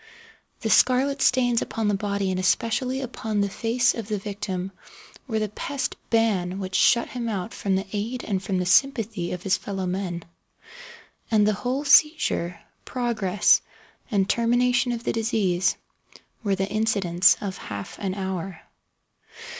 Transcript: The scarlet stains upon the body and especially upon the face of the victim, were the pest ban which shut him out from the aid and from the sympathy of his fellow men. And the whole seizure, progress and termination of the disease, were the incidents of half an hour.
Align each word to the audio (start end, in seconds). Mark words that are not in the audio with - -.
The 0.61 0.71
scarlet 0.71 1.21
stains 1.21 1.61
upon 1.61 1.87
the 1.87 1.93
body 1.93 2.31
and 2.31 2.39
especially 2.39 3.01
upon 3.01 3.41
the 3.41 3.49
face 3.49 3.93
of 3.93 4.07
the 4.07 4.17
victim, 4.17 4.71
were 5.27 5.37
the 5.37 5.47
pest 5.47 5.95
ban 6.09 6.57
which 6.57 6.73
shut 6.73 7.09
him 7.09 7.29
out 7.29 7.53
from 7.53 7.75
the 7.75 7.85
aid 7.93 8.23
and 8.23 8.41
from 8.41 8.57
the 8.57 8.65
sympathy 8.65 9.31
of 9.31 9.43
his 9.43 9.57
fellow 9.57 9.85
men. 9.85 10.23
And 11.29 11.45
the 11.47 11.53
whole 11.53 11.85
seizure, 11.85 12.59
progress 12.83 13.61
and 14.09 14.27
termination 14.27 14.91
of 14.91 15.03
the 15.03 15.13
disease, 15.13 15.77
were 16.43 16.55
the 16.55 16.67
incidents 16.67 17.37
of 17.39 17.57
half 17.59 17.99
an 17.99 18.15
hour. 18.15 18.59